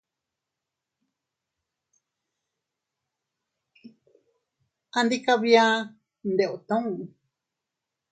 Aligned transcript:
Andi 4.97 5.17
kabia 5.25 5.65
ndeeootuu. 6.29 6.91